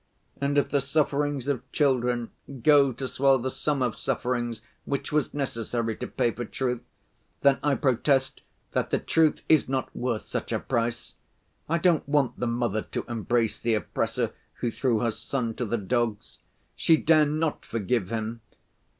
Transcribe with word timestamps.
And 0.37 0.57
if 0.57 0.69
the 0.69 0.81
sufferings 0.81 1.47
of 1.47 1.71
children 1.71 2.31
go 2.63 2.91
to 2.91 3.07
swell 3.07 3.37
the 3.37 3.51
sum 3.51 3.83
of 3.83 3.95
sufferings 3.95 4.63
which 4.83 5.11
was 5.11 5.31
necessary 5.31 5.95
to 5.97 6.07
pay 6.07 6.31
for 6.31 6.43
truth, 6.43 6.81
then 7.41 7.59
I 7.61 7.75
protest 7.75 8.41
that 8.71 8.89
the 8.89 8.97
truth 8.97 9.43
is 9.47 9.69
not 9.69 9.95
worth 9.95 10.25
such 10.25 10.51
a 10.51 10.57
price. 10.57 11.13
I 11.69 11.77
don't 11.77 12.09
want 12.09 12.39
the 12.39 12.47
mother 12.47 12.81
to 12.81 13.05
embrace 13.07 13.59
the 13.59 13.75
oppressor 13.75 14.31
who 14.55 14.71
threw 14.71 14.97
her 15.01 15.11
son 15.11 15.53
to 15.57 15.65
the 15.65 15.77
dogs! 15.77 16.39
She 16.75 16.97
dare 16.97 17.27
not 17.27 17.63
forgive 17.63 18.09
him! 18.09 18.41